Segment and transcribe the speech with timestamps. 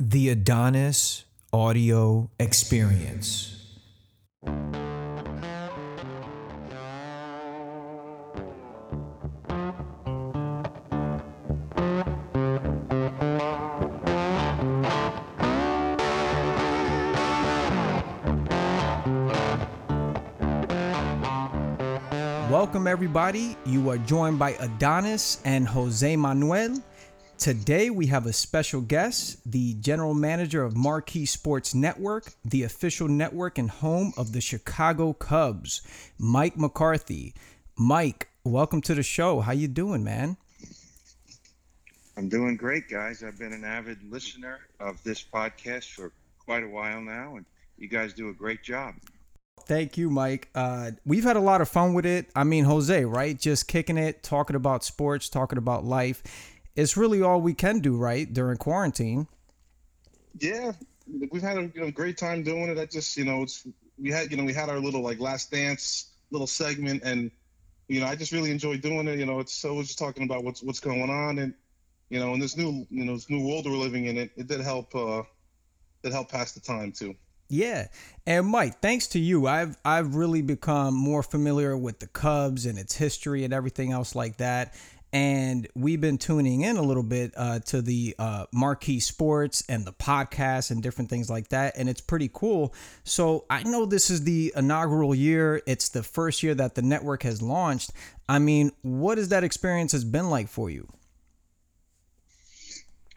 [0.00, 3.56] The Adonis Audio Experience.
[22.48, 23.56] Welcome, everybody.
[23.66, 26.76] You are joined by Adonis and Jose Manuel.
[27.38, 33.06] Today, we have a special guest, the general manager of Marquee Sports Network, the official
[33.06, 35.80] network and home of the Chicago Cubs,
[36.18, 37.34] Mike McCarthy.
[37.76, 39.38] Mike, welcome to the show.
[39.38, 40.36] How you doing, man?
[42.16, 43.22] I'm doing great, guys.
[43.22, 46.10] I've been an avid listener of this podcast for
[46.44, 47.46] quite a while now, and
[47.78, 48.94] you guys do a great job.
[49.66, 50.48] Thank you, Mike.
[50.56, 52.30] Uh, we've had a lot of fun with it.
[52.34, 53.38] I mean, Jose, right?
[53.38, 56.22] Just kicking it, talking about sports, talking about life.
[56.78, 59.26] It's really all we can do, right, during quarantine.
[60.38, 60.70] Yeah,
[61.32, 62.78] we've had a you know, great time doing it.
[62.78, 63.66] I just, you know, it's
[64.00, 67.32] we had, you know, we had our little like last dance little segment, and
[67.88, 69.18] you know, I just really enjoy doing it.
[69.18, 71.52] You know, it's so we're just talking about what's what's going on, and
[72.10, 74.46] you know, in this new, you know, this new world we're living in, it it
[74.46, 74.94] did help.
[74.94, 75.24] uh
[76.04, 77.16] It helped pass the time too.
[77.48, 77.88] Yeah.
[78.26, 82.78] And Mike, thanks to you, I've I've really become more familiar with the Cubs and
[82.78, 84.74] its history and everything else like that.
[85.12, 89.86] And we've been tuning in a little bit uh, to the uh, marquee sports and
[89.86, 91.76] the podcasts and different things like that.
[91.78, 92.74] And it's pretty cool.
[93.04, 95.62] So I know this is the inaugural year.
[95.66, 97.92] It's the first year that the network has launched.
[98.28, 100.86] I mean, what has that experience has been like for you?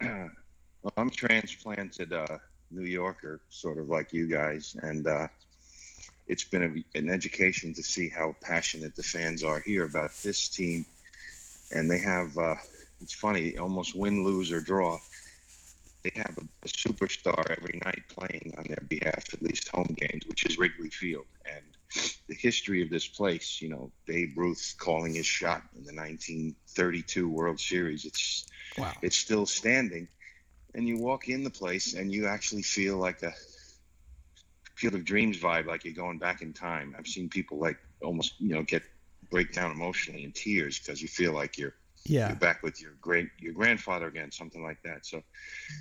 [0.00, 0.30] well,
[0.96, 2.38] I'm transplanted uh,
[2.70, 5.28] New Yorker, sort of like you guys, and uh,
[6.26, 10.48] it's been a, an education to see how passionate the fans are here about this
[10.48, 10.86] team.
[11.72, 12.56] And they have, uh,
[13.00, 14.98] it's funny, almost win, lose, or draw.
[16.02, 20.26] They have a, a, superstar every night playing on their behalf, at least home games,
[20.26, 21.26] which is Wrigley Field.
[21.44, 21.64] And
[22.28, 27.28] the history of this place, you know, Babe Ruth calling his shot in the 1932
[27.28, 28.46] World Series, it's
[28.76, 28.92] wow.
[29.02, 30.08] it's still standing
[30.74, 33.32] and you walk in the place and you actually feel like a
[34.74, 38.34] field of dreams vibe like you're going back in time i've seen people like almost
[38.40, 38.82] you know get
[39.32, 42.28] break down emotionally in tears because you feel like you're yeah.
[42.28, 45.06] you're back with your great your grandfather again something like that.
[45.06, 45.22] So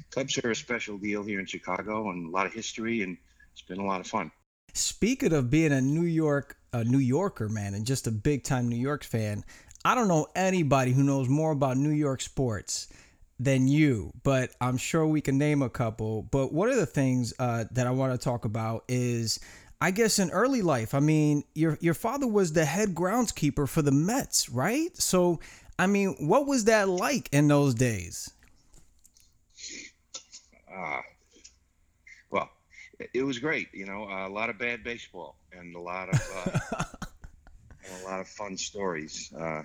[0.10, 3.18] cubs are a special deal here in chicago and a lot of history and
[3.52, 4.32] it's been a lot of fun.
[4.74, 8.70] Speaking of being a new york a new yorker man and just a big time
[8.70, 9.44] new york fan
[9.84, 12.88] i don't know anybody who knows more about new york sports
[13.42, 16.22] than you, but I'm sure we can name a couple.
[16.22, 19.40] But one of the things uh, that I want to talk about is,
[19.82, 20.94] I guess, in early life.
[20.94, 24.96] I mean, your your father was the head groundskeeper for the Mets, right?
[24.96, 25.40] So,
[25.80, 28.32] I mean, what was that like in those days?
[30.72, 31.02] Uh,
[32.30, 32.50] well,
[33.14, 33.70] it was great.
[33.74, 36.22] You know, a lot of bad baseball and a lot of.
[36.46, 36.84] Uh,
[37.84, 39.64] and a lot of fun stories, uh,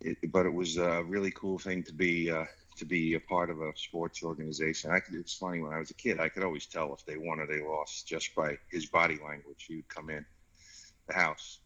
[0.00, 2.44] it, but it was a really cool thing to be uh,
[2.76, 4.90] to be a part of a sports organization.
[4.90, 7.16] I could, it's funny when I was a kid, I could always tell if they
[7.16, 9.64] won or they lost just by his body language.
[9.66, 10.24] He would come in
[11.08, 11.60] the house,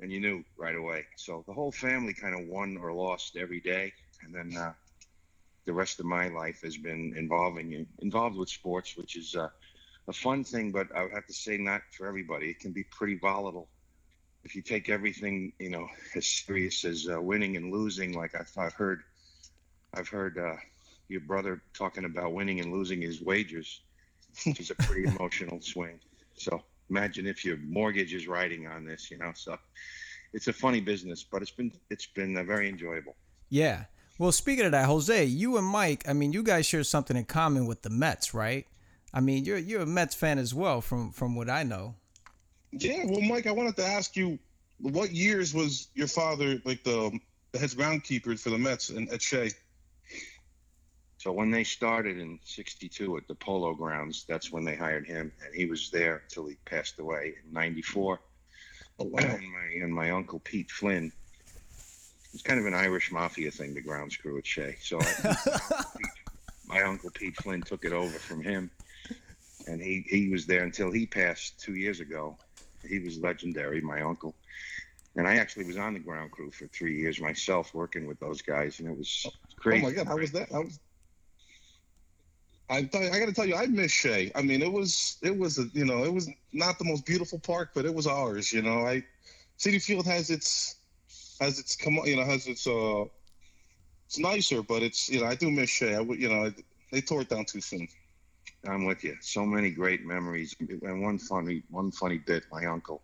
[0.00, 1.04] and you knew right away.
[1.16, 3.92] So the whole family kind of won or lost every day,
[4.22, 4.72] and then uh,
[5.66, 9.48] the rest of my life has been involving involved with sports, which is uh,
[10.08, 12.50] a fun thing, but I would have to say not for everybody.
[12.50, 13.68] It can be pretty volatile
[14.44, 18.12] if you take everything, you know, as serious as uh, winning and losing.
[18.12, 19.02] Like I've, I've heard
[19.94, 20.56] I've heard uh,
[21.08, 23.80] your brother talking about winning and losing his wagers,
[24.44, 26.00] which is a pretty emotional swing.
[26.34, 29.32] So imagine if your mortgage is riding on this, you know.
[29.34, 29.58] So
[30.32, 33.14] it's a funny business, but it's been it's been uh, very enjoyable.
[33.48, 33.84] Yeah.
[34.18, 37.24] Well, speaking of that, Jose, you and Mike, I mean, you guys share something in
[37.24, 38.66] common with the Mets, right?
[39.12, 41.94] I mean, you're you're a Mets fan as well, from from what I know.
[42.72, 43.04] Yeah.
[43.06, 44.38] Well, Mike, I wanted to ask you,
[44.80, 47.18] what years was your father like the
[47.52, 49.50] the head groundkeeper for the Mets and at Shea?
[51.24, 55.32] So when they started in '62 at the Polo Grounds, that's when they hired him,
[55.42, 58.20] and he was there until he passed away in '94.
[58.98, 59.20] Oh, wow.
[59.22, 61.10] and, my, and my uncle Pete Flynn.
[62.34, 64.76] It's kind of an Irish mafia thing, the grounds crew at Shea.
[64.82, 65.84] So I,
[66.66, 68.70] my uncle Pete Flynn took it over from him,
[69.66, 72.36] and he he was there until he passed two years ago.
[72.86, 74.34] He was legendary, my uncle.
[75.16, 78.42] And I actually was on the ground crew for three years myself, working with those
[78.42, 79.24] guys, and it was
[79.56, 79.86] crazy.
[79.86, 80.52] Oh my God, how was that?
[80.52, 80.78] How was
[82.70, 84.32] I I got to tell you, I miss Shea.
[84.34, 87.38] I mean, it was it was a you know it was not the most beautiful
[87.38, 88.52] park, but it was ours.
[88.52, 89.04] You know, I
[89.58, 90.76] Citi Field has its
[91.40, 93.04] has its come you know has its uh
[94.06, 95.94] it's nicer, but it's you know I do miss Shea.
[95.94, 96.50] I would you know
[96.92, 97.88] they tore it down too soon.
[98.66, 99.16] I'm with you.
[99.20, 102.44] So many great memories, and one funny, one funny bit.
[102.50, 103.02] My uncle,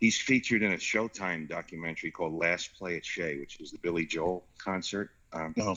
[0.00, 4.06] he's featured in a Showtime documentary called "Last Play at Shea," which is the Billy
[4.06, 5.10] Joel concert.
[5.32, 5.74] Um, Uh-huh.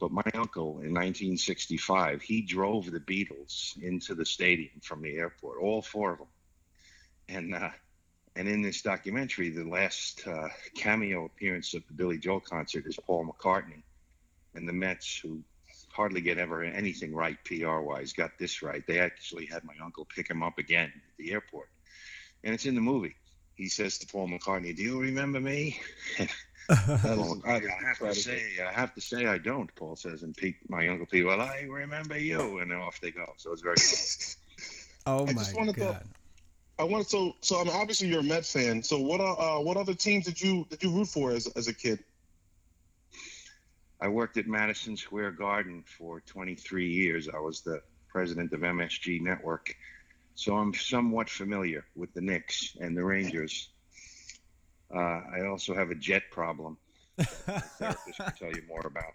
[0.00, 5.60] But my uncle, in 1965, he drove the Beatles into the stadium from the airport,
[5.60, 6.28] all four of them.
[7.28, 7.68] And uh,
[8.34, 12.96] and in this documentary, the last uh, cameo appearance of the Billy Joel concert is
[12.96, 13.82] Paul McCartney,
[14.54, 15.42] and the Mets, who
[15.92, 18.86] hardly get ever anything right PR wise, got this right.
[18.86, 21.68] They actually had my uncle pick him up again at the airport,
[22.42, 23.16] and it's in the movie.
[23.54, 25.78] He says to Paul McCartney, "Do you remember me?"
[26.70, 29.74] That Paul is- McCartney, I have to say, I have to say, I don't.
[29.74, 33.26] Paul says, and Pete, my uncle Pete, well, I remember you, and off they go.
[33.36, 33.76] So it's very
[35.06, 36.04] oh I my just wanted to- god.
[36.78, 37.60] I wanted so so.
[37.60, 38.82] I'm obviously you're a Met fan.
[38.82, 41.68] So what uh, uh what other teams did you did you root for as as
[41.68, 41.98] a kid?
[44.00, 47.28] I worked at Madison Square Garden for 23 years.
[47.28, 49.74] I was the president of MSG Network.
[50.36, 53.68] So I'm somewhat familiar with the Knicks and the Rangers.
[54.94, 56.76] Uh, I also have a jet problem.
[57.16, 59.12] The therapist can tell you more about.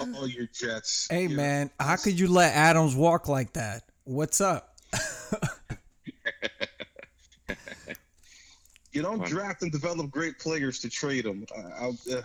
[0.16, 1.06] All your Jets.
[1.10, 3.84] Hey Your- man, how could you let Adams walk like that?
[4.04, 4.76] What's up?
[8.92, 9.28] You don't Fun.
[9.28, 11.44] draft and develop great players to trade them.
[11.52, 12.22] Uh, uh,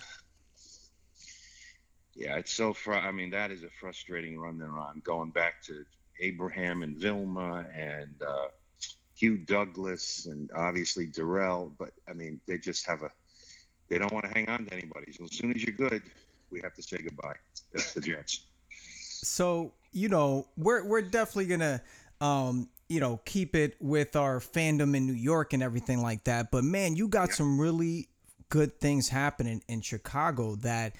[2.15, 5.01] Yeah, it's so fr- I mean, that is a frustrating run they're on.
[5.03, 5.83] Going back to
[6.21, 8.49] Abraham and Vilma and uh,
[9.19, 13.11] Hugh Douglas and obviously Darrelle, but I mean, they just have a.
[13.89, 15.11] They don't want to hang on to anybody.
[15.11, 16.03] So as soon as you're good,
[16.51, 17.35] we have to say goodbye.
[17.73, 18.45] That's the Jets.
[19.21, 21.81] So you know, we're we're definitely gonna,
[22.21, 26.49] um, you know, keep it with our fandom in New York and everything like that.
[26.51, 27.35] But man, you got Yeah.
[27.35, 28.07] some really
[28.49, 30.95] good things happening in Chicago that.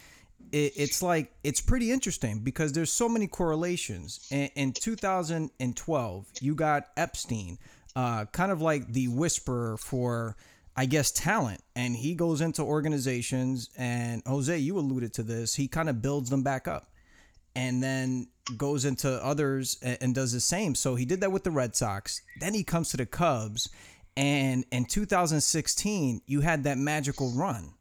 [0.52, 4.26] It, it's like it's pretty interesting because there's so many correlations.
[4.32, 7.60] In, in 2012, you got Epstein,
[7.96, 10.36] uh, kind of like the whisperer for,
[10.76, 13.70] I guess, talent, and he goes into organizations.
[13.78, 15.56] And Jose, you alluded to this.
[15.56, 16.92] He kind of builds them back up
[17.56, 18.28] and then
[18.58, 20.76] goes into others and does the same.
[20.76, 22.22] So he did that with the Red Sox.
[22.40, 23.70] Then he comes to the Cubs,
[24.16, 27.74] and in 2016, you had that magical run.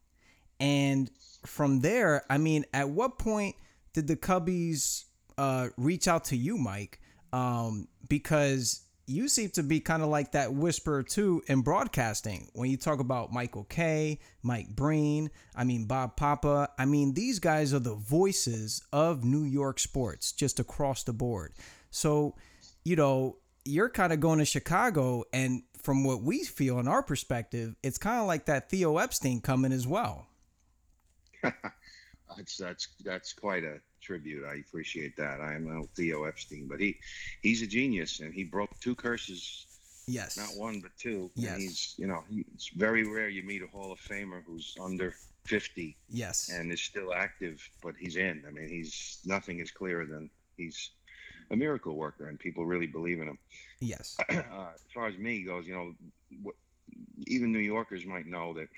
[0.60, 1.10] And
[1.46, 3.56] from there, I mean, at what point
[3.92, 5.04] did the Cubbies
[5.36, 7.00] uh, reach out to you, Mike?
[7.32, 12.70] Um, because you seem to be kind of like that whisperer too in broadcasting when
[12.70, 16.68] you talk about Michael Kay, Mike Breen, I mean Bob Papa.
[16.78, 21.54] I mean these guys are the voices of New York sports just across the board.
[21.90, 22.36] So,
[22.84, 27.02] you know, you're kind of going to Chicago and from what we feel in our
[27.02, 30.26] perspective, it's kind of like that Theo Epstein coming as well.
[32.36, 34.44] That's that's that's quite a tribute.
[34.46, 35.40] I appreciate that.
[35.40, 36.96] I am Theo Epstein, but he
[37.42, 39.66] he's a genius, and he broke two curses
[40.10, 40.38] Yes.
[40.38, 41.30] not one but two.
[41.34, 41.52] Yes.
[41.52, 44.74] And he's you know he, it's very rare you meet a Hall of Famer who's
[44.80, 45.14] under
[45.44, 46.48] fifty Yes.
[46.52, 48.42] and is still active, but he's in.
[48.48, 50.90] I mean, he's nothing is clearer than he's
[51.50, 53.38] a miracle worker, and people really believe in him.
[53.80, 54.16] yes.
[54.30, 55.92] uh, as far as me goes, you know,
[56.42, 56.54] what,
[57.26, 58.68] even New Yorkers might know that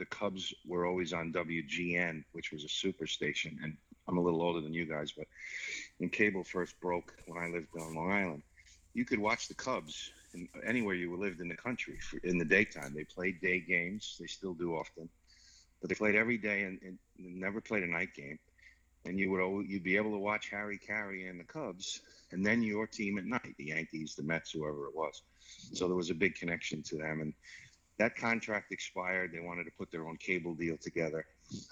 [0.00, 3.58] the Cubs were always on WGN, which was a super station.
[3.62, 3.76] And
[4.10, 5.26] I'm a little older than you guys, but
[5.98, 8.42] when cable first broke when I lived on Long Island,
[8.92, 12.44] you could watch the Cubs in, anywhere you lived in the country for, in the
[12.44, 12.92] daytime.
[12.92, 15.08] They played day games, they still do often,
[15.80, 18.38] but they played every day and, and never played a night game.
[19.04, 22.00] And you would al- you'd be able to watch Harry Caray and the Cubs,
[22.32, 25.22] and then your team at night, the Yankees, the Mets, whoever it was.
[25.72, 27.32] So there was a big connection to them, and
[27.98, 29.30] that contract expired.
[29.32, 31.24] They wanted to put their own cable deal together.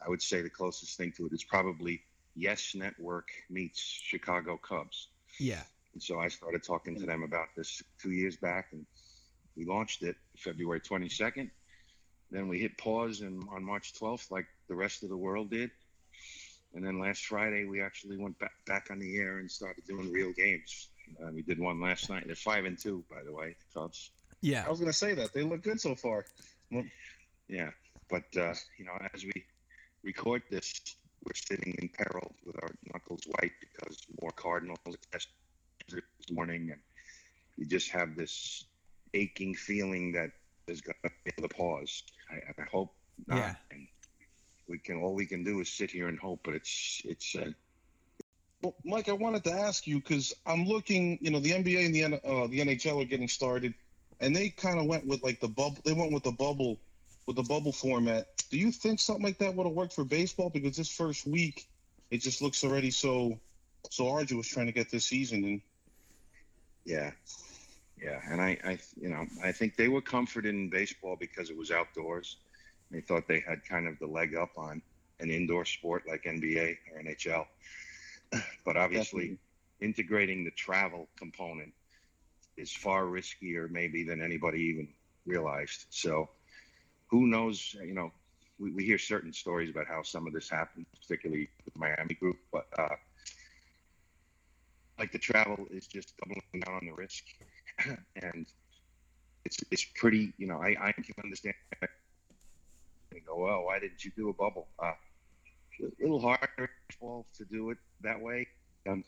[0.04, 2.00] I would say the closest thing to it is probably
[2.38, 5.08] Yes Network meets Chicago Cubs.
[5.40, 5.62] Yeah.
[5.92, 8.86] And so I started talking to them about this two years back, and
[9.56, 11.50] we launched it February 22nd.
[12.30, 15.70] Then we hit pause in, on March 12th, like the rest of the world did.
[16.74, 20.12] And then last Friday, we actually went back, back on the air and started doing
[20.12, 20.90] real games.
[21.20, 22.24] Uh, we did one last night.
[22.26, 24.10] They're five and two, by the way, the Cubs.
[24.42, 24.64] Yeah.
[24.64, 26.26] I was gonna say that they look good so far.
[27.48, 27.70] Yeah,
[28.10, 29.32] but uh, you know, as we
[30.04, 30.80] record this,
[31.24, 34.78] we're sitting in peril with our knuckles white because more Cardinals
[35.12, 35.32] tested
[35.90, 36.80] this morning, and
[37.56, 38.64] you just have this
[39.14, 40.30] aching feeling that
[40.66, 42.02] there's going to be a pause.
[42.30, 42.94] I, I hope
[43.26, 43.38] not.
[43.38, 43.54] Yeah.
[43.70, 43.86] And
[44.68, 47.50] we can all we can do is sit here and hope, but it's it's uh,
[48.62, 51.18] Well, Mike, I wanted to ask you because I'm looking.
[51.20, 53.74] You know, the NBA and the N- uh, the NHL are getting started,
[54.20, 55.78] and they kind of went with like the bubble.
[55.84, 56.78] They went with the bubble,
[57.26, 58.26] with the bubble format.
[58.50, 60.50] Do you think something like that would have worked for baseball?
[60.50, 61.68] Because this first week,
[62.10, 63.38] it just looks already so
[63.90, 65.44] so arduous trying to get this season.
[65.44, 65.62] And
[66.84, 67.12] Yeah,
[68.02, 71.56] yeah, and I, I, you know, I think they were comforted in baseball because it
[71.56, 72.38] was outdoors.
[72.90, 74.82] They thought they had kind of the leg up on
[75.20, 77.46] an indoor sport like NBA or NHL.
[78.64, 79.38] But obviously, Definitely.
[79.80, 81.72] integrating the travel component
[82.56, 84.88] is far riskier, maybe, than anybody even
[85.26, 85.86] realized.
[85.90, 86.28] So,
[87.08, 87.74] who knows?
[87.74, 88.12] You know,
[88.58, 92.14] we, we hear certain stories about how some of this happened, particularly with the Miami
[92.14, 92.96] group, but uh,
[94.98, 97.24] like the travel is just doubling down on the risk,
[98.16, 98.46] and
[99.44, 100.32] it's it's pretty.
[100.38, 101.54] You know, I I can understand.
[103.10, 104.68] And go, well, why didn't you do a bubble?
[104.78, 104.92] Uh,
[105.80, 108.46] a little harder to do it that way.
[108.86, 109.04] Um,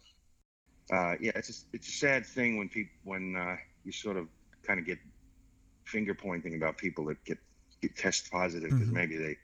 [0.93, 4.27] uh, yeah, it's a, it's a sad thing when people when uh, you sort of
[4.63, 4.99] kind of get
[5.85, 7.39] finger pointing about people that get,
[7.81, 8.93] get test positive because Mhm.
[8.93, 9.37] maybe they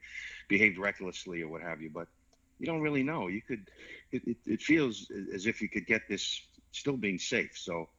[0.47, 1.89] behaved recklessly or what have you.
[1.89, 2.07] But
[2.59, 3.27] you don't really know.
[3.27, 3.69] You could.
[4.11, 6.41] It, it, it feels as if you could get this
[6.71, 7.57] still being safe.
[7.57, 7.89] So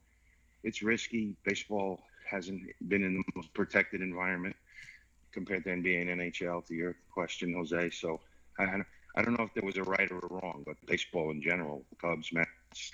[0.63, 1.35] it's risky.
[1.45, 4.55] Baseball hasn't been in the most protected environment
[5.31, 6.65] compared to NBA and NHL.
[6.67, 7.89] To your question, Jose.
[7.91, 8.19] So
[8.57, 8.63] I,
[9.15, 11.85] I don't- know if there was a right or a wrong, but baseball in general,
[12.01, 12.91] Cubs, Mets,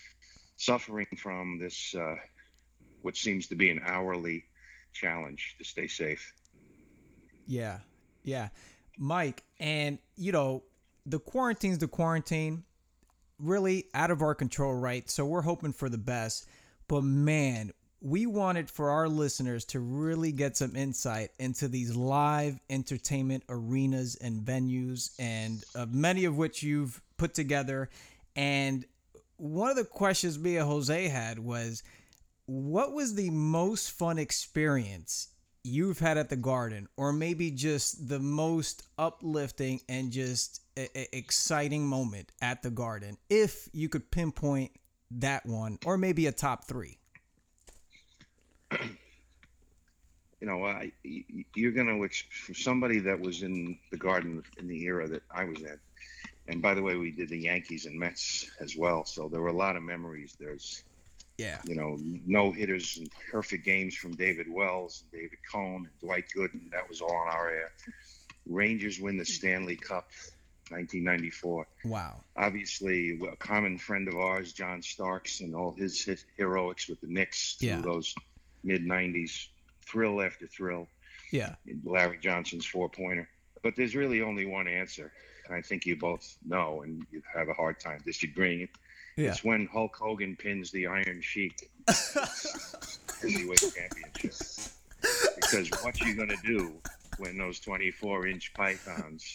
[0.57, 2.15] suffering from this, uh,
[3.01, 4.43] what seems to be an hourly
[4.93, 6.33] challenge to stay safe.
[7.47, 7.79] Yeah,
[8.23, 8.49] yeah,
[8.97, 10.63] Mike, and you know
[11.05, 12.63] the quarantine's the quarantine,
[13.39, 15.09] really out of our control, right?
[15.09, 16.47] So we're hoping for the best,
[16.87, 17.71] but man,
[18.01, 24.15] we wanted for our listeners to really get some insight into these live entertainment arenas
[24.15, 27.89] and venues, and uh, many of which you've put together.
[28.35, 28.85] And
[29.37, 31.83] one of the questions me and Jose had was,
[32.45, 35.29] what was the most fun experience
[35.65, 41.17] you've had at the garden or maybe just the most uplifting and just a- a-
[41.17, 44.71] exciting moment at the garden if you could pinpoint
[45.11, 46.97] that one or maybe a top three
[50.41, 50.91] You know, I,
[51.55, 55.45] you're going to, for somebody that was in the garden in the era that I
[55.45, 55.79] was in,
[56.47, 59.05] and by the way, we did the Yankees and Mets as well.
[59.05, 60.35] So there were a lot of memories.
[60.39, 60.83] There's,
[61.37, 65.99] yeah you know, no hitters and perfect games from David Wells and David Cone and
[65.99, 66.71] Dwight Gooden.
[66.71, 67.71] That was all in our air.
[68.47, 70.07] Rangers win the Stanley Cup,
[70.69, 71.67] 1994.
[71.85, 77.01] wow Obviously, a common friend of ours, John Starks, and all his, his heroics with
[77.01, 77.81] the Knicks through Yeah.
[77.81, 78.13] those
[78.63, 79.47] mid 90s,
[79.85, 80.87] thrill after thrill.
[81.31, 83.27] yeah Larry Johnson's four pointer.
[83.63, 85.11] But there's really only one answer.
[85.47, 88.67] and I think you both know, and you have a hard time disagreeing.
[89.17, 91.69] Yeah It's when Hulk Hogan pins the Iron Sheik
[93.21, 94.33] heavyweight championship.
[95.35, 96.73] Because what you gonna do
[97.17, 99.31] when those 24 inch pythons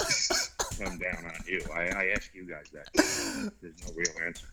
[0.79, 1.61] come down on you?
[1.75, 2.89] I, I ask you guys that.
[3.63, 4.47] There's no real answer.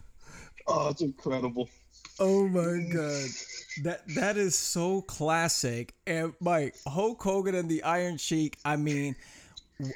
[0.68, 1.70] Oh, it's incredible.
[2.20, 3.30] oh my god
[3.84, 9.16] that that is so classic and mike hulk hogan and the iron sheik i mean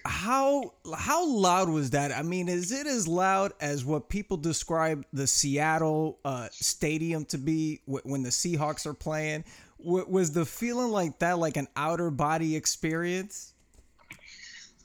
[0.05, 2.11] how how loud was that?
[2.11, 7.37] I mean, is it as loud as what people describe the Seattle uh, stadium to
[7.37, 9.43] be wh- when the Seahawks are playing?
[9.83, 13.53] W- was the feeling like that like an outer body experience?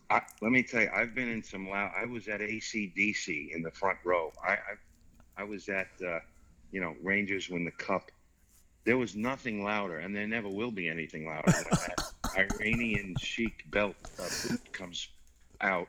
[0.09, 1.91] I, let me tell you, I've been in some loud.
[2.01, 4.33] I was at ACDC in the front row.
[4.43, 4.59] I I,
[5.39, 6.21] I was at uh,
[6.73, 8.11] you know Rangers win the cup.
[8.85, 13.65] There was nothing louder, and there never will be anything louder than that Iranian Sheik
[13.71, 15.09] belt uh, boot comes
[15.61, 15.89] out.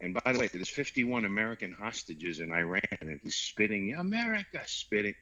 [0.00, 5.14] And by the way, there's 51 American hostages in Iran, and he's spitting America, spitting,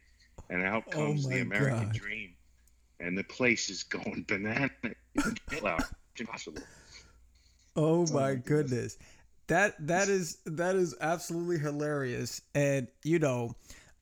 [0.50, 1.92] and out Oh comes my the American God.
[1.92, 2.34] dream,
[3.00, 4.70] and the place is going banana.
[4.82, 4.94] Get.
[6.12, 6.62] It's impossible.
[7.74, 8.96] Oh my my goodness.
[8.96, 8.98] goodness.
[9.48, 12.40] That that is that is absolutely hilarious.
[12.54, 13.54] And you know,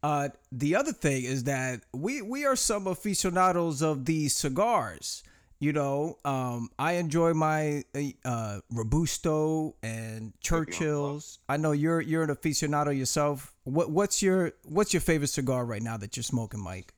[0.02, 5.22] uh the other thing is that we we are some aficionados of these cigars.
[5.64, 7.84] You know, um I enjoy my
[8.22, 11.38] uh Robusto and Churchills.
[11.48, 13.54] I know you're you're an aficionado yourself.
[13.62, 16.92] What what's your what's your favorite cigar right now that you're smoking, Mike?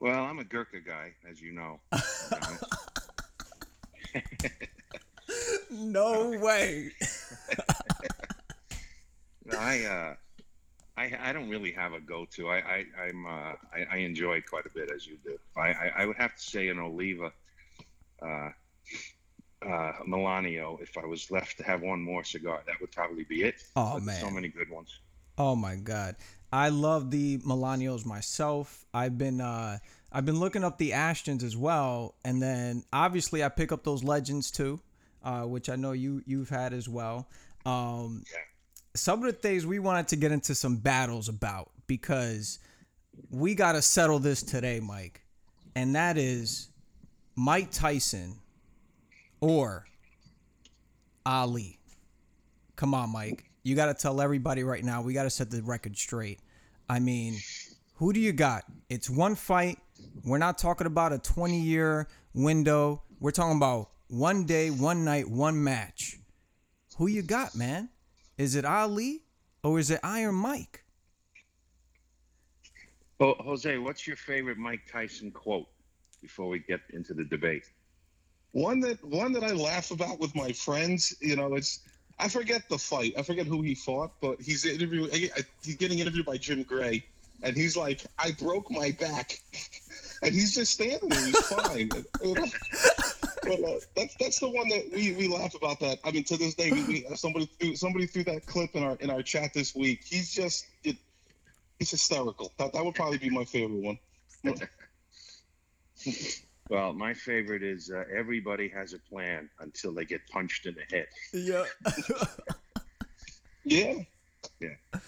[0.00, 1.80] Well, I'm a Gurkha guy, as you know.
[5.70, 6.90] No way.
[9.44, 10.14] No, I, uh,
[10.96, 12.48] I, I don't really have a go-to.
[12.48, 15.38] I, I, I'm, uh, I, I enjoy quite a bit as you do.
[15.56, 17.32] I, I, I would have to say an Oliva,
[18.20, 18.50] uh,
[19.62, 20.80] uh, Melanio.
[20.82, 23.62] If I was left to have one more cigar, that would probably be it.
[23.76, 24.20] Oh, But man.
[24.20, 24.98] so many good ones.
[25.38, 26.16] Oh my god.
[26.52, 28.84] I love the Melanios myself.
[28.92, 29.78] I've been uh
[30.12, 34.04] I've been looking up the Ashtons as well and then obviously I pick up those
[34.04, 34.78] legends too,
[35.24, 37.28] uh which I know you you've had as well.
[37.64, 38.38] Um Yeah.
[38.94, 42.58] Some of the things we wanted to get into some battles about because
[43.30, 45.22] we got to settle this today, Mike.
[45.74, 46.68] And that is
[47.36, 48.36] Mike Tyson
[49.40, 49.86] or
[51.24, 51.78] Ali.
[52.76, 53.44] Come on, Mike.
[53.62, 55.02] You got to tell everybody right now.
[55.02, 56.40] We got to set the record straight.
[56.88, 57.38] I mean,
[57.94, 58.64] who do you got?
[58.90, 59.78] It's one fight.
[60.24, 63.02] We're not talking about a 20 year window.
[63.20, 66.18] We're talking about one day, one night, one match.
[66.98, 67.88] Who you got, man?
[68.38, 69.22] Is it Ali
[69.62, 70.84] or is it Iron Mike?
[73.20, 75.68] Oh, Jose, what's your favorite Mike Tyson quote
[76.20, 77.70] before we get into the debate?
[78.52, 81.80] One that one that I laugh about with my friends, you know, it's
[82.18, 83.14] I forget the fight.
[83.16, 85.12] I forget who he fought, but he's interviewed.
[85.12, 87.04] He's getting interviewed by Jim Gray,
[87.42, 89.38] and he's like, "I broke my back,"
[90.22, 91.26] and he's just standing there.
[91.26, 91.90] He's fine.
[93.42, 95.80] but uh, that's that's the one that we, we laugh about.
[95.80, 98.82] That I mean, to this day, we, we somebody threw somebody threw that clip in
[98.82, 100.00] our in our chat this week.
[100.04, 100.96] He's just it,
[101.78, 102.52] he's hysterical.
[102.58, 103.98] That that would probably be my favorite one.
[106.68, 110.96] well, my favorite is uh, everybody has a plan until they get punched in the
[110.96, 111.06] head.
[111.32, 111.64] Yeah.
[113.64, 114.02] yeah.
[114.60, 115.00] Yeah.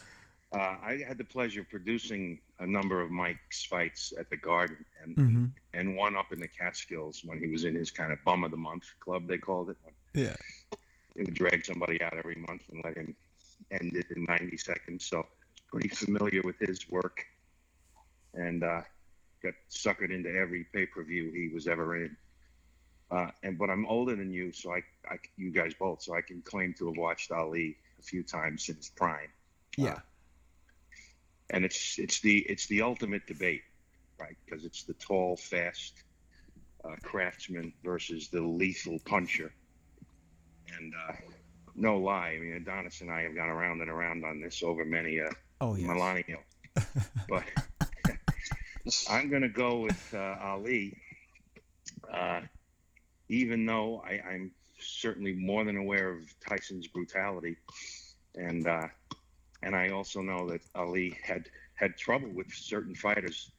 [0.52, 4.84] Uh, I had the pleasure of producing a number of Mike's fights at the Garden,
[5.02, 5.44] and mm-hmm.
[5.72, 8.50] and one up in the Catskills when he was in his kind of bum of
[8.50, 9.76] the month club, they called it.
[10.14, 10.36] Yeah,
[11.16, 13.14] they would drag somebody out every month and let him
[13.70, 15.06] end it in 90 seconds.
[15.06, 15.26] So
[15.68, 17.24] pretty familiar with his work,
[18.34, 18.82] and uh,
[19.42, 22.16] got suckered into every pay per view he was ever in.
[23.10, 26.20] Uh, and but I'm older than you, so I, I, you guys both, so I
[26.20, 29.28] can claim to have watched Ali a few times since prime.
[29.76, 29.90] Yeah.
[29.90, 29.98] Uh,
[31.50, 33.62] and it's it's the it's the ultimate debate,
[34.18, 34.36] right?
[34.44, 36.02] Because it's the tall, fast
[36.84, 39.52] uh, craftsman versus the lethal puncher.
[40.76, 41.12] And uh,
[41.74, 44.84] no lie, I mean Adonis and I have gone around and around on this over
[44.84, 45.28] many a
[45.60, 45.86] oh, yes.
[45.86, 46.40] millennial.
[47.28, 47.44] but
[49.10, 50.96] I'm going to go with uh, Ali,
[52.12, 52.40] uh,
[53.28, 57.56] even though I, I'm certainly more than aware of Tyson's brutality,
[58.34, 58.88] and uh,
[59.64, 63.50] and I also know that Ali had had trouble with certain fighters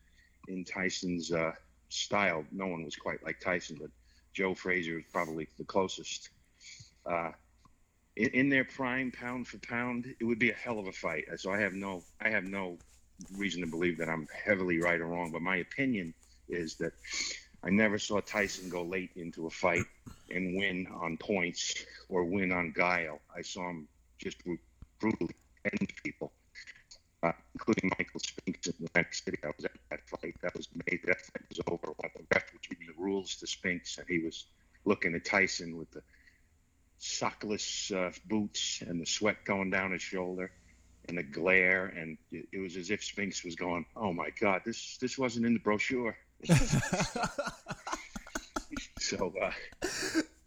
[0.48, 1.52] in Tyson's uh,
[1.90, 2.46] style.
[2.52, 3.90] No one was quite like Tyson, but
[4.34, 6.30] Joe Frazier was probably the closest.
[7.06, 7.32] Uh,
[8.16, 11.26] in, in, their prime, pound for pound, it would be a hell of a fight.
[11.38, 12.78] So I have no, I have no
[13.36, 15.32] reason to believe that I'm heavily right or wrong.
[15.32, 16.14] But my opinion
[16.48, 16.94] is that
[17.64, 19.86] I never saw Tyson go late into a fight
[20.30, 23.20] and win on points or win on guile.
[23.36, 23.88] I saw him
[24.20, 24.38] just
[25.00, 26.32] brutally end people,
[27.24, 29.38] uh, including Michael Spinks in the next city.
[29.44, 30.36] I was at that fight.
[30.42, 31.02] That was made.
[31.06, 31.94] That fight was over.
[31.98, 34.46] When the ref was giving the rules to Spinks, and he was
[34.86, 36.02] looking at Tyson with the
[37.00, 40.52] sockless uh, boots and the sweat going down his shoulder
[41.08, 44.62] and the glare, and it, it was as if Spinks was going, "Oh my God,
[44.66, 46.16] this this wasn't in the brochure."
[49.00, 49.52] so, uh,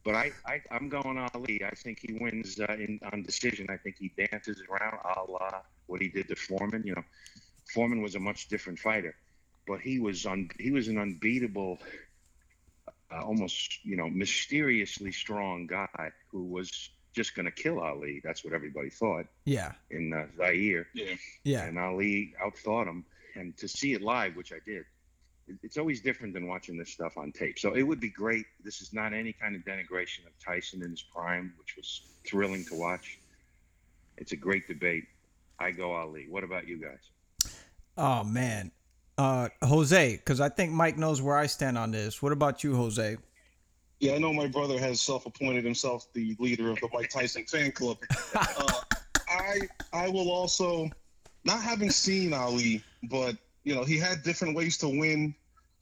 [0.08, 1.62] but I, I am going Ali.
[1.62, 3.66] I think he wins uh, in on decision.
[3.68, 6.82] I think he dances around a la what he did to Foreman.
[6.82, 7.04] You know,
[7.74, 9.14] Foreman was a much different fighter,
[9.66, 11.78] but he was un, he was an unbeatable,
[13.12, 18.22] uh, almost you know mysteriously strong guy who was just going to kill Ali.
[18.24, 19.26] That's what everybody thought.
[19.44, 19.72] Yeah.
[19.90, 20.86] In uh, Zaire.
[20.94, 21.16] Yeah.
[21.44, 21.64] Yeah.
[21.66, 24.86] And Ali outthought him, and to see it live, which I did
[25.62, 27.58] it's always different than watching this stuff on tape.
[27.58, 28.46] So it would be great.
[28.62, 32.64] This is not any kind of denigration of Tyson in his prime, which was thrilling
[32.66, 33.18] to watch.
[34.16, 35.04] It's a great debate.
[35.58, 36.26] I go Ali.
[36.28, 37.52] What about you guys?
[37.96, 38.70] Oh man,
[39.16, 42.22] uh, Jose, because I think Mike knows where I stand on this.
[42.22, 43.16] What about you, Jose?
[44.00, 47.72] Yeah, I know my brother has self-appointed himself the leader of the Mike Tyson fan
[47.72, 47.98] club.
[48.34, 48.80] Uh,
[49.28, 49.60] I
[49.92, 50.88] I will also,
[51.44, 53.36] not having seen Ali, but
[53.68, 55.34] you know, he had different ways to win.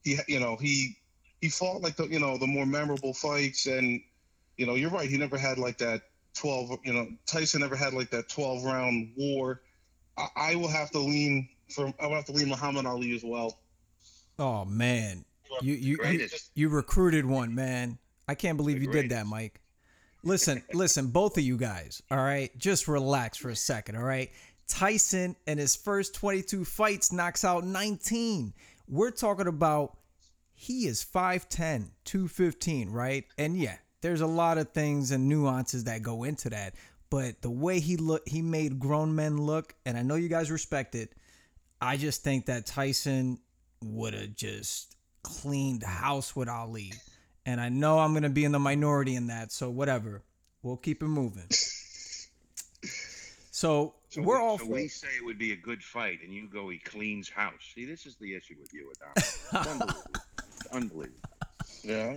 [0.03, 0.97] He, you know, he
[1.41, 4.01] he fought like the you know the more memorable fights, and
[4.57, 5.09] you know, you're right.
[5.09, 6.03] He never had like that
[6.35, 6.77] twelve.
[6.85, 9.63] You know, Tyson never had like that twelve round war.
[10.19, 11.95] I, I will have to lean for.
[12.01, 13.57] I will have to lean Muhammad Ali as well.
[14.37, 15.25] Oh man,
[15.63, 17.99] you you you, you recruited one man.
[18.27, 19.61] I can't believe you did that, Mike.
[20.25, 22.03] Listen, listen, both of you guys.
[22.11, 23.95] All right, just relax for a second.
[23.95, 24.33] All right,
[24.69, 28.53] Tyson in his first 22 fights knocks out 19.
[28.89, 29.97] We're talking about
[30.55, 33.25] he is 5'10, 215, right?
[33.39, 36.75] And yeah, there's a lot of things and nuances that go into that.
[37.11, 40.51] But the way he look he made grown men look, and I know you guys
[40.51, 41.13] respect it,
[41.81, 43.39] I just think that Tyson
[43.83, 46.93] would have just cleaned house with Ali.
[47.45, 50.25] And I know I'm gonna be in the minority in that, so whatever.
[50.63, 51.47] We'll keep it moving.
[53.53, 56.21] So So we're we, all so for we say it would be a good fight,
[56.25, 57.53] and you go he cleans house.
[57.75, 59.71] See, this is the issue with you, Adam.
[59.71, 60.03] Unbelievable.
[60.73, 61.29] Unbelievable.
[61.85, 62.17] Yeah.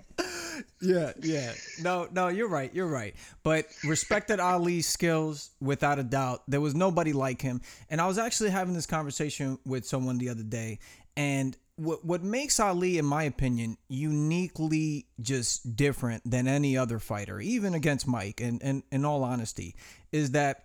[0.82, 1.52] yeah, yeah.
[1.82, 2.74] No, no, you're right.
[2.74, 3.16] You're right.
[3.44, 6.44] But respected Ali's skills without a doubt.
[6.48, 7.60] There was nobody like him.
[7.90, 10.80] And I was actually having this conversation with someone the other day.
[11.18, 17.42] And what what makes Ali, in my opinion, uniquely just different than any other fighter,
[17.42, 19.76] even against Mike, and, and in all honesty,
[20.14, 20.64] is that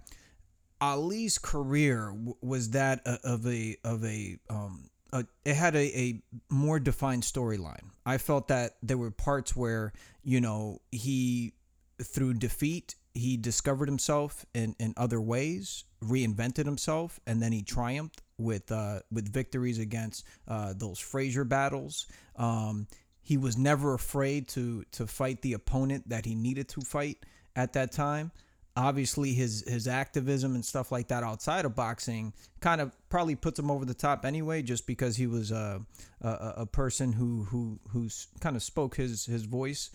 [0.84, 6.22] Ali's career w- was that of a of a um a, it had a, a
[6.50, 7.90] more defined storyline.
[8.04, 9.92] I felt that there were parts where
[10.22, 11.54] you know he
[12.02, 18.22] through defeat he discovered himself in, in other ways, reinvented himself, and then he triumphed
[18.38, 22.06] with uh, with victories against uh, those Frazier battles.
[22.36, 22.88] Um,
[23.22, 27.24] he was never afraid to to fight the opponent that he needed to fight
[27.56, 28.32] at that time
[28.76, 33.58] obviously his his activism and stuff like that outside of boxing kind of probably puts
[33.58, 35.80] him over the top anyway just because he was a
[36.20, 39.90] a, a person who who who's kind of spoke his his voice.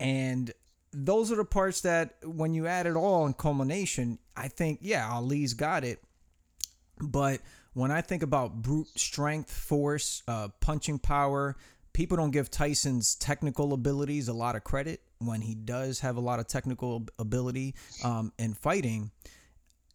[0.00, 0.52] And
[0.92, 5.08] those are the parts that when you add it all in culmination I think yeah
[5.08, 6.02] Ali's got it.
[7.00, 7.40] But
[7.74, 11.56] when I think about brute strength, force, uh, punching power,
[11.92, 16.20] people don't give Tyson's technical abilities a lot of credit when he does have a
[16.20, 17.74] lot of technical ability
[18.04, 19.10] um, in fighting.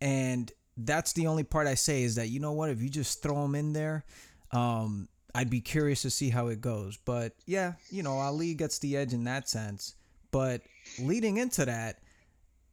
[0.01, 3.21] And that's the only part I say is that, you know what, if you just
[3.21, 4.03] throw him in there,
[4.51, 6.97] um, I'd be curious to see how it goes.
[6.97, 9.95] But yeah, you know, Ali gets the edge in that sense.
[10.31, 10.61] But
[10.99, 11.99] leading into that,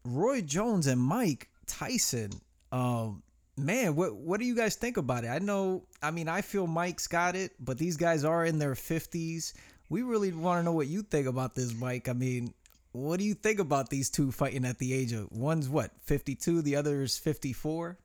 [0.04, 2.30] Roy Jones and Mike Tyson,
[2.72, 3.22] um,
[3.56, 5.28] man, what what do you guys think about it?
[5.28, 8.74] I know, I mean, I feel Mike's got it, but these guys are in their
[8.74, 9.54] fifties.
[9.88, 12.08] We really want to know what you think about this, Mike.
[12.08, 12.52] I mean,
[12.92, 16.34] what do you think about these two fighting at the age of one's what fifty
[16.34, 17.98] two, the other is fifty four.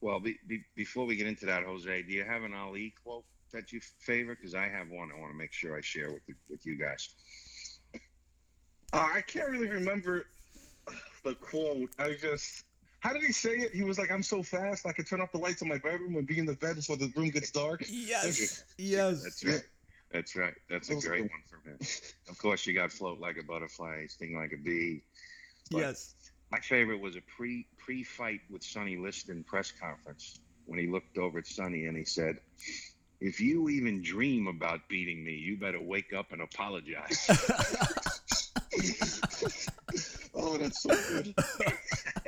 [0.00, 3.24] Well, be, be, before we get into that, Jose, do you have an Ali quote
[3.52, 4.34] that you favor?
[4.34, 5.10] Because I have one.
[5.16, 7.08] I want to make sure I share with the, with you guys.
[8.92, 10.26] Uh, I can't really remember
[11.24, 11.90] the quote.
[11.98, 12.64] I just.
[13.00, 13.72] How did he say it?
[13.72, 16.16] He was like, "I'm so fast, I could turn off the lights in my bedroom
[16.16, 19.22] and be in the bed before the room gets dark." Yes, yes.
[19.22, 19.62] That's right.
[20.12, 20.54] That's right.
[20.68, 21.78] That's a great one for him.
[22.28, 25.02] Of course, you got float like a butterfly, sting like a bee.
[25.70, 26.14] But Yes.
[26.50, 31.16] My favorite was a pre pre fight with Sonny Liston press conference when he looked
[31.16, 32.36] over at Sonny and he said,
[33.20, 37.26] "If you even dream about beating me, you better wake up and apologize."
[40.34, 41.34] Oh, that's so good.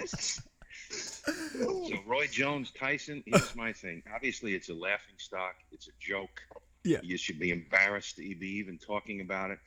[0.06, 4.02] so Roy Jones Tyson, here's my thing.
[4.14, 5.54] Obviously, it's a laughing stock.
[5.72, 6.40] It's a joke.
[6.84, 6.98] Yeah.
[7.02, 9.58] You should be embarrassed to be even talking about it.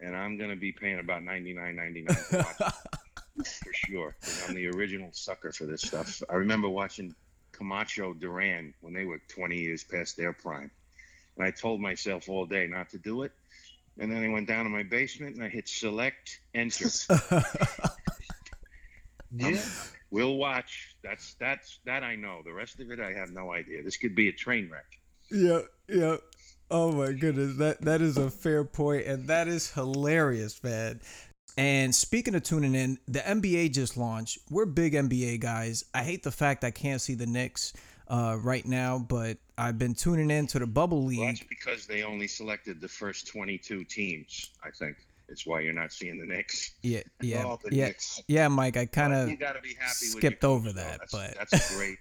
[0.00, 2.40] And I'm gonna be paying about ninety nine ninety nine to
[3.38, 4.16] it, for sure.
[4.48, 6.22] I'm the original sucker for this stuff.
[6.30, 7.14] I remember watching
[7.52, 10.70] Camacho Duran when they were 20 years past their prime,
[11.36, 13.32] and I told myself all day not to do it.
[13.98, 16.88] And then I went down to my basement and I hit select enter.
[19.32, 19.60] Yeah.
[20.10, 20.96] We'll watch.
[21.02, 22.40] That's that's that I know.
[22.44, 23.82] The rest of it I have no idea.
[23.82, 24.98] This could be a train wreck.
[25.30, 26.16] Yeah, yeah.
[26.70, 31.00] Oh my goodness, that that is a fair point, and that is hilarious, man.
[31.56, 34.38] And speaking of tuning in, the NBA just launched.
[34.50, 35.84] We're big NBA guys.
[35.92, 37.72] I hate the fact I can't see the Knicks
[38.08, 41.48] uh, right now, but I've been tuning in to the bubble Well, that's league.
[41.48, 44.50] because they only selected the first 22 teams.
[44.64, 44.96] I think
[45.28, 46.72] it's why you're not seeing the Knicks.
[46.82, 48.22] Yeah, yeah, yeah, Knicks.
[48.28, 48.76] yeah, Mike.
[48.76, 50.06] I kind of got to be happy.
[50.06, 50.80] skipped over though.
[50.82, 51.98] that, that's, but- that's great.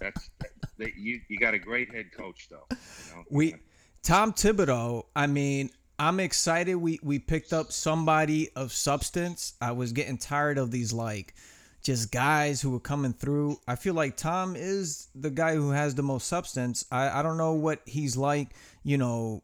[0.00, 0.30] that's
[0.78, 1.20] that, you.
[1.28, 2.66] You got a great head coach, though.
[2.70, 2.76] You
[3.16, 3.24] know?
[3.30, 3.54] we
[4.02, 5.04] Tom Thibodeau.
[5.14, 6.76] I mean, I'm excited.
[6.76, 9.54] We we picked up somebody of substance.
[9.60, 11.34] I was getting tired of these like
[11.82, 13.58] just guys who were coming through.
[13.66, 16.84] I feel like Tom is the guy who has the most substance.
[16.90, 18.54] I I don't know what he's like.
[18.82, 19.42] You know.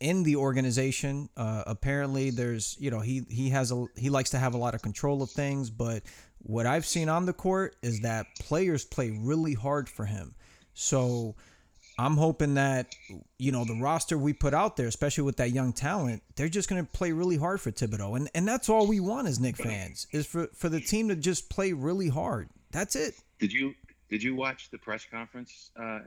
[0.00, 4.38] In the organization, uh, apparently there's, you know, he he has a he likes to
[4.38, 6.02] have a lot of control of things, but
[6.38, 10.34] what I've seen on the court is that players play really hard for him.
[10.74, 11.36] So
[12.00, 12.94] I'm hoping that
[13.38, 16.68] you know the roster we put out there, especially with that young talent, they're just
[16.68, 19.56] going to play really hard for Thibodeau, and and that's all we want as Nick
[19.56, 22.48] fans is for for the team to just play really hard.
[22.70, 23.14] That's it.
[23.40, 23.74] Did you
[24.08, 25.70] did you watch the press conference?
[25.76, 26.00] Uh,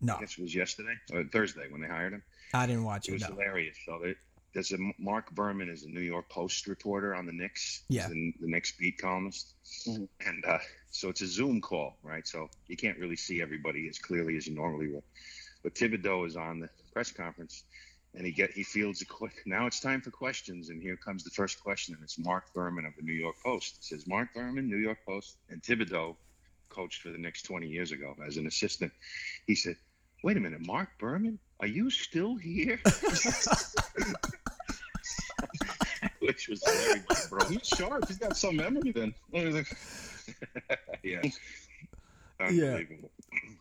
[0.00, 2.22] No, I guess it was yesterday or Thursday when they hired him.
[2.54, 3.14] I didn't watch It it.
[3.14, 3.28] was No.
[3.28, 3.76] hilarious.
[3.84, 4.14] So there,
[4.54, 7.82] there's a Marc Berman is a New York Post reporter on the Knicks.
[7.88, 8.08] Yeah.
[8.08, 9.54] the, the Knicks beat columnist,
[9.88, 10.08] Mhm.
[10.24, 10.58] and uh,
[10.90, 12.26] so it's a Zoom call, right?
[12.26, 15.02] So you can't really see everybody as clearly as you normally would.
[15.62, 17.64] But Thibodeau is on the press conference,
[18.14, 21.24] and he get he fields a que- now it's time for questions, and here comes
[21.24, 23.78] the first question, and it's Marc Berman of the New York Post.
[23.78, 26.16] It says Marc Berman, New York Post, and Thibodeau
[26.68, 28.92] coached for the Knicks 20 years ago as an assistant.
[29.46, 29.76] He said,
[30.22, 32.80] "Wait a minute, Marc Berman, are you still here?"
[36.26, 37.44] Which was hilarious, bro.
[37.48, 38.06] He's sharp.
[38.08, 39.14] He's got some memory then.
[41.02, 41.22] yeah.
[42.50, 42.80] Yeah.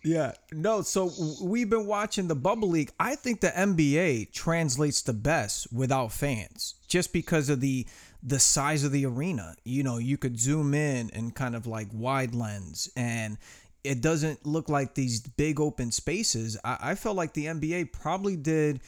[0.04, 0.32] Yeah.
[0.52, 2.92] No, so we've been watching the Bubble League.
[3.00, 7.86] I think the NBA translates the best without fans just because of the
[8.26, 9.56] the size of the arena.
[9.66, 13.38] You know, you could zoom in and kind of like wide lens and
[13.84, 16.58] it doesn't look like these big open spaces.
[16.64, 18.80] I, I felt like the NBA probably did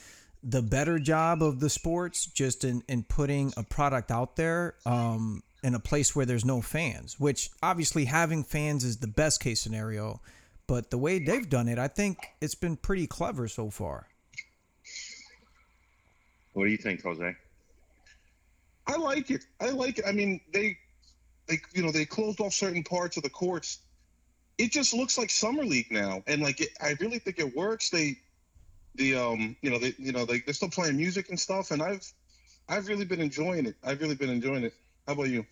[0.48, 5.42] the better job of the sports just in, in putting a product out there um,
[5.64, 9.60] in a place where there's no fans, which obviously having fans is the best case
[9.60, 10.22] scenario.
[10.68, 14.08] But the way they've done it, I think it's been pretty clever so far.
[16.54, 17.36] What do you think, Jose?
[18.88, 19.46] I like it.
[19.60, 20.06] I like it.
[20.08, 20.78] I mean, they,
[21.48, 23.80] they, you know, they closed off certain parts of the courts.
[24.60, 27.90] It just looks like summer league now, and like it, I really think it works.
[27.90, 28.18] They,
[28.96, 31.82] the, um, you know, they, you know, they, they're still playing music and stuff, and
[31.82, 32.06] I've,
[32.68, 33.76] I've really been enjoying it.
[33.84, 34.74] I've really been enjoying it.
[35.08, 35.46] How about you?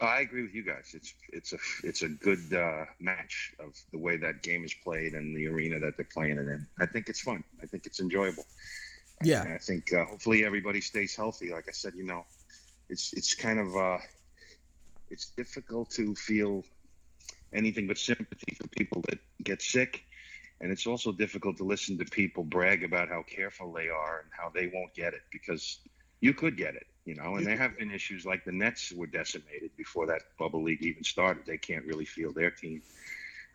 [0.00, 0.92] I agree with you guys.
[0.92, 5.14] It's it's a it's a good uh, match of the way that game is played
[5.14, 6.66] and the arena that they're playing it in.
[6.78, 7.42] I think it's fun.
[7.62, 8.44] I think it's enjoyable.
[9.22, 9.42] Yeah.
[9.42, 11.50] And I think uh, hopefully everybody stays healthy.
[11.50, 12.24] Like I said, you know,
[12.90, 13.98] it's it's kind of uh,
[15.10, 16.62] it's difficult to feel
[17.52, 20.04] anything but sympathy for people that get sick,
[20.60, 24.30] and it's also difficult to listen to people brag about how careful they are and
[24.32, 25.80] how they won't get it because
[26.20, 27.36] you could get it, you know.
[27.36, 31.04] And there have been issues like the Nets were decimated before that bubble league even
[31.04, 31.44] started.
[31.46, 32.82] They can't really feel their team.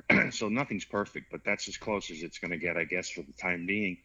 [0.31, 3.23] so nothing's perfect, but that's as close as it's going to get, I guess, for
[3.23, 3.97] the time being.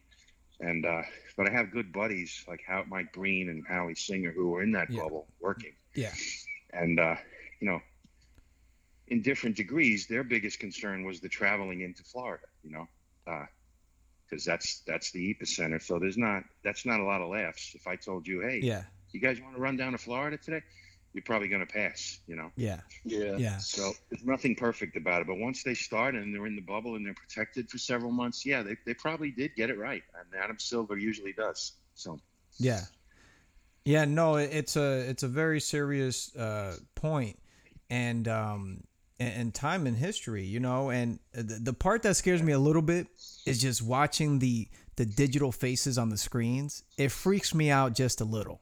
[0.59, 1.03] And uh,
[1.35, 4.71] but I have good buddies like how Mike Breen and Howie Singer who are in
[4.71, 5.03] that Yeah.
[5.03, 6.13] bubble working, Yeah.
[6.73, 7.15] and uh,
[7.61, 7.79] you know,
[9.07, 12.43] in different degrees, their biggest concern was the traveling into Florida.
[12.67, 12.87] You know,
[14.29, 15.81] because that's that's the epicenter.
[15.81, 17.73] So there's not that's not a lot of laughs.
[17.75, 18.83] If I told you, hey, Yeah.
[19.11, 20.61] you guys want to run down to Florida today?
[21.13, 22.19] You're probably going to pass.
[22.27, 22.51] You know.
[22.57, 22.81] Yeah.
[23.05, 23.37] Yeah.
[23.37, 23.57] Yeah.
[23.57, 25.27] So there's nothing perfect about it.
[25.27, 28.45] But once they start and they're in the bubble and they're protected for several months,
[28.45, 30.03] yeah, they, they probably did get it right.
[30.19, 31.73] And Adam Silver usually does.
[31.95, 32.19] So
[32.59, 32.81] Yeah.
[33.85, 37.39] Yeah, no, it's a it's a very serious uh, point,
[37.89, 38.83] and um
[39.19, 42.81] and, time in history, you know, and the, the part that scares me a little
[42.81, 43.07] bit
[43.45, 46.83] is just watching the the digital faces on the screens.
[46.97, 48.61] It freaks me out just a little.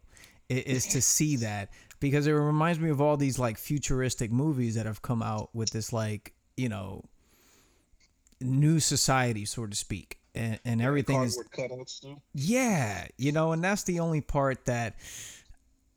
[0.50, 4.76] It is to see that because it reminds me of all these like futuristic movies
[4.76, 7.04] that have come out with this like you know
[8.42, 13.84] new society, so to speak, and, and everything is cutouts yeah, you know, and that's
[13.84, 14.96] the only part that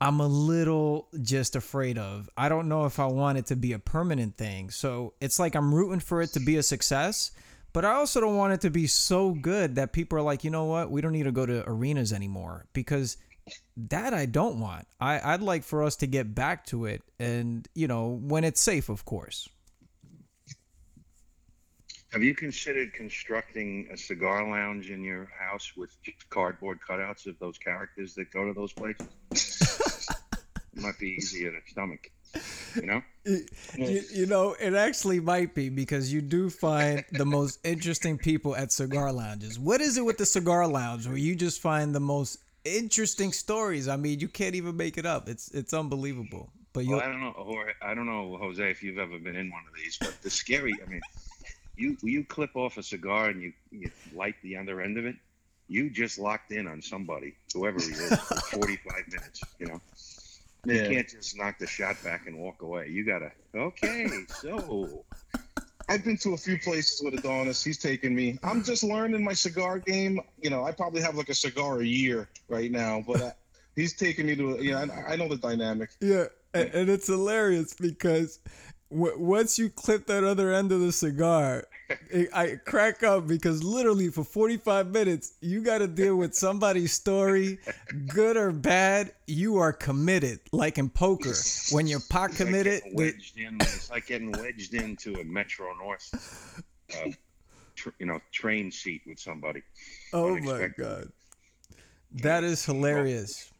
[0.01, 2.29] I'm a little just afraid of.
[2.37, 4.69] I don't know if I want it to be a permanent thing.
[4.69, 7.31] So it's like I'm rooting for it to be a success,
[7.73, 10.51] but I also don't want it to be so good that people are like, you
[10.51, 13.17] know what, we don't need to go to arenas anymore because
[13.75, 14.87] that I don't want.
[15.01, 18.61] I, I'd like for us to get back to it and, you know, when it's
[18.61, 19.49] safe, of course.
[22.13, 25.91] have you considered constructing a cigar lounge in your house with
[26.29, 29.75] cardboard cutouts of those characters that go to those places?
[30.75, 32.11] might be easier to stomach.
[32.75, 33.01] You know?
[33.25, 38.55] you, you know, it actually might be because you do find the most interesting people
[38.55, 39.59] at cigar lounges.
[39.59, 43.87] What is it with the cigar lounge where you just find the most interesting stories?
[43.87, 45.27] I mean, you can't even make it up.
[45.27, 46.51] It's it's unbelievable.
[46.71, 49.35] But you, Well, I don't know, or I don't know, Jose, if you've ever been
[49.35, 50.73] in one of these, but the scary.
[50.85, 51.01] I mean,
[51.75, 55.15] you you clip off a cigar and you, you light the other end of it.
[55.67, 59.43] You just locked in on somebody, whoever he is, for 45 minutes.
[59.59, 59.81] You know,
[60.65, 62.89] you can't just knock the shot back and walk away.
[62.89, 63.31] You gotta.
[63.55, 65.05] Okay, so
[65.87, 67.63] I've been to a few places with Adonis.
[67.63, 68.37] He's taken me.
[68.43, 70.19] I'm just learning my cigar game.
[70.41, 73.31] You know, I probably have like a cigar a year right now, but uh,
[73.75, 74.61] he's taking me to.
[74.61, 75.89] You know, I, I know the dynamic.
[75.99, 78.39] yeah, and, and it's hilarious because
[78.89, 81.65] once you clip that other end of the cigar,
[82.09, 86.93] it, I crack up because literally for 45 minutes, you got to deal with somebody's
[86.93, 87.59] story,
[88.07, 89.13] good or bad.
[89.27, 91.33] You are committed, like in poker.
[91.71, 93.57] When you're pot it's like committed, getting wedged in.
[93.61, 96.63] It's like getting wedged into a Metro North,
[96.95, 97.09] uh,
[97.75, 99.61] tr- you know, train seat with somebody.
[100.13, 101.11] oh my god,
[102.21, 103.51] that is hilarious.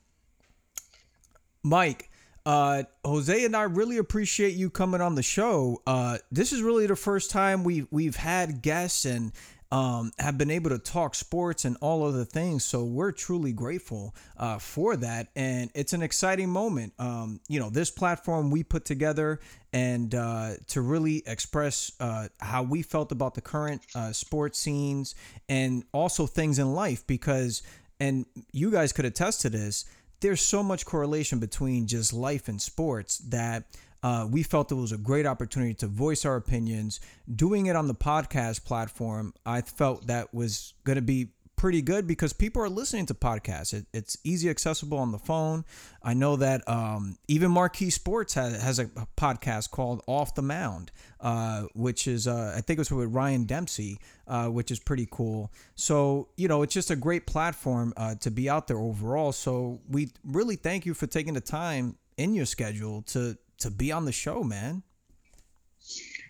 [1.61, 2.09] Mike,
[2.45, 5.81] uh, Jose and I really appreciate you coming on the show.
[5.85, 9.31] Uh, this is really the first time we we've had guests, and
[9.71, 12.63] um, have been able to talk sports and all other things.
[12.63, 16.93] So we're truly grateful uh, for that, and it's an exciting moment.
[16.97, 19.39] Um, you know, this platform we put together
[19.71, 25.13] and uh, to really express uh, how we felt about the current uh, sports scenes
[25.47, 27.61] and also things in life because
[27.99, 29.85] and you guys could attest to this
[30.21, 33.63] there's so much correlation between just life and sports that
[34.01, 36.99] uh, we felt it was a great opportunity to voice our opinions.
[37.33, 42.07] Doing it on the podcast platform, I felt that was going to be pretty good
[42.07, 43.73] because people are listening to podcasts.
[43.73, 45.65] It, it's easy accessible on the phone.
[46.01, 48.85] I know that um, even Marquee Sports has, has a
[49.17, 53.95] podcast called Off the Mound, uh, which is uh, I think it's with Ryan Dempster,
[54.25, 55.51] uh, which is pretty cool.
[55.75, 59.33] So you know, it's just a great platform uh, to be out there overall.
[59.33, 63.91] So we really thank you for taking the time in your schedule to to be
[63.91, 64.83] on the show, man.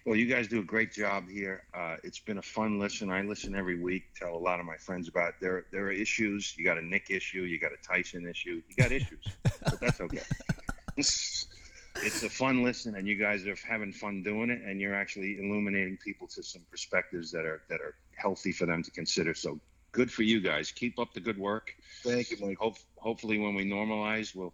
[0.05, 1.63] Well, you guys do a great job here.
[1.73, 3.09] Uh, it's been a fun listen.
[3.09, 4.03] I listen every week.
[4.15, 5.33] Tell a lot of my friends about.
[5.41, 6.55] There are issues.
[6.57, 7.41] You got a Nick issue.
[7.41, 8.61] You got a Tyson issue.
[8.69, 10.21] You got issues, but that's okay.
[10.97, 15.37] it's a fun listen, and you guys are having fun doing it, and you're actually
[15.37, 19.33] illuminating people to some perspectives that are that are healthy for them to consider.
[19.33, 19.59] So
[19.91, 20.71] good for you guys.
[20.71, 21.75] Keep up the good work.
[22.03, 22.57] Thank you, Mike.
[22.57, 24.53] Hope, hopefully, when we normalize, we'll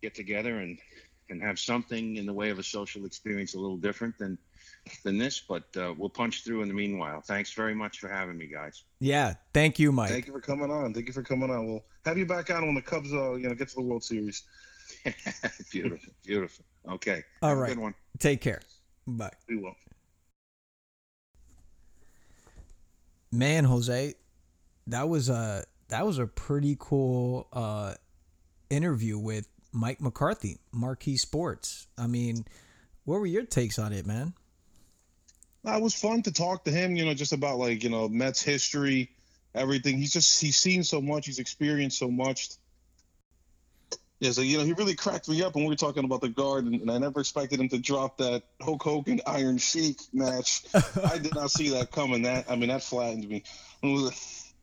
[0.00, 0.78] get together and
[1.28, 4.38] and have something in the way of a social experience a little different than
[5.04, 7.20] than this, but uh, we'll punch through in the meanwhile.
[7.20, 8.84] Thanks very much for having me, guys.
[9.00, 10.10] Yeah, thank you, Mike.
[10.10, 10.94] Thank you for coming on.
[10.94, 11.66] Thank you for coming on.
[11.66, 14.04] We'll have you back on when the Cubs, uh, you know, get to the World
[14.04, 14.42] Series.
[15.72, 16.64] beautiful, beautiful.
[16.88, 17.22] Okay.
[17.42, 17.68] All Have right.
[17.68, 17.94] Good one.
[18.18, 18.60] Take care.
[19.06, 19.32] Bye.
[19.48, 19.74] We will.
[23.32, 24.14] Man, Jose,
[24.86, 27.94] that was a that was a pretty cool uh,
[28.70, 31.86] interview with Mike McCarthy, Marquee Sports.
[31.98, 32.46] I mean,
[33.04, 34.34] what were your takes on it, man?
[35.66, 38.40] It was fun to talk to him, you know, just about like, you know, Mets
[38.40, 39.10] history,
[39.54, 39.98] everything.
[39.98, 42.50] He's just, he's seen so much, he's experienced so much.
[44.20, 46.30] Yeah, so, you know, he really cracked me up when we were talking about the
[46.30, 50.62] guard, and, and I never expected him to drop that Hulk Hogan Iron Sheik match.
[51.04, 52.22] I did not see that coming.
[52.22, 53.42] That, I mean, that flattened me.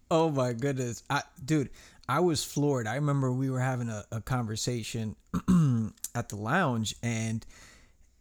[0.10, 1.70] Oh my goodness, I, dude,
[2.10, 2.88] I was floored.
[2.88, 5.16] I remember we were having a, a conversation
[6.16, 7.46] at the lounge, and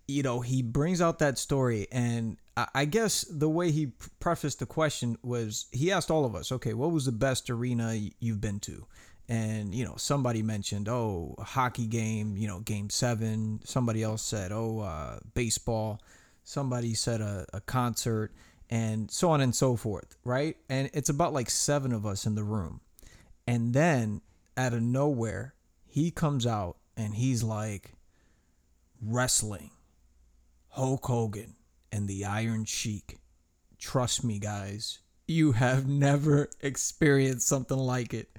[0.07, 4.66] you know he brings out that story, and I, guess the way he prefaced the
[4.66, 8.60] question was he asked all of us, okay, what was the best arena you've been
[8.60, 8.86] to?
[9.28, 13.60] And you know somebody mentioned, oh, a hockey game, you know, game seven.
[13.64, 16.02] Somebody else said, oh, uh, baseball.
[16.44, 18.32] Somebody said a, a concert
[18.68, 20.56] and so on and so forth, right?
[20.68, 22.80] And it's about like seven of us in the room.
[23.46, 24.20] And then
[24.56, 25.54] out of nowhere,
[25.86, 27.92] he comes out and he's like,
[29.00, 29.70] wrestling,
[30.70, 31.54] Hulk Hogan
[31.92, 33.18] and the Iron Sheik.
[33.78, 38.31] Trust me, guys, you have never experienced something like it.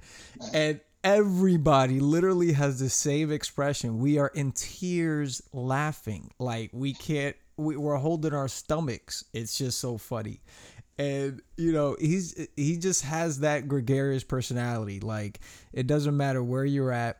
[0.52, 3.98] And everybody literally has the same expression.
[3.98, 6.30] We are in tears laughing.
[6.38, 9.24] Like we can't, we, we're holding our stomachs.
[9.32, 10.40] It's just so funny
[10.98, 15.40] and you know he's he just has that gregarious personality like
[15.72, 17.18] it doesn't matter where you're at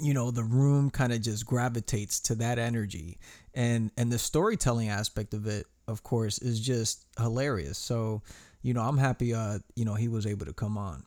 [0.00, 3.18] you know the room kind of just gravitates to that energy
[3.54, 8.22] and and the storytelling aspect of it of course is just hilarious so
[8.62, 11.04] you know i'm happy uh you know he was able to come on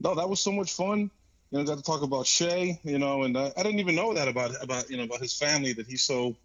[0.00, 1.10] no that was so much fun
[1.50, 4.14] you know got to talk about Shea you know and uh, i didn't even know
[4.14, 6.36] that about about you know about his family that he's so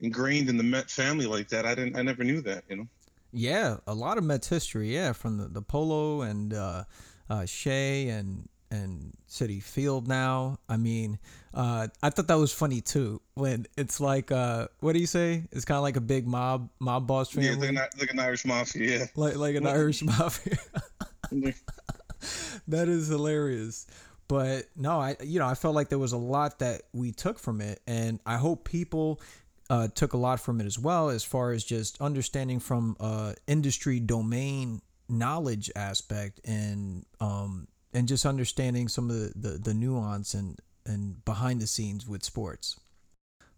[0.00, 1.66] ingrained in the Met family like that.
[1.66, 1.96] I didn't.
[1.96, 2.64] I never knew that.
[2.68, 2.88] You know.
[3.32, 4.94] Yeah, a lot of Mets history.
[4.94, 6.84] Yeah, from the, the Polo and uh,
[7.28, 10.08] uh, Shea and and Citi Field.
[10.08, 11.18] Now, I mean,
[11.52, 13.20] uh, I thought that was funny too.
[13.34, 15.44] When it's like, uh, what do you say?
[15.52, 17.50] It's kind of like a big mob mob boss family.
[17.50, 18.98] Yeah, like an, like an Irish mafia.
[18.98, 20.58] Yeah, like like an Irish mafia.
[22.68, 23.86] that is hilarious
[24.28, 27.38] but no i you know i felt like there was a lot that we took
[27.38, 29.20] from it and i hope people
[29.70, 33.32] uh, took a lot from it as well, as far as just understanding from uh,
[33.46, 40.34] industry domain knowledge aspect and um, and just understanding some of the, the, the nuance
[40.34, 42.78] and, and behind the scenes with sports.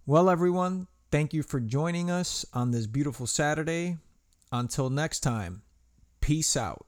[0.04, 3.96] Well, everyone, thank you for joining us on this beautiful Saturday.
[4.52, 5.62] Until next time,
[6.20, 6.86] peace out.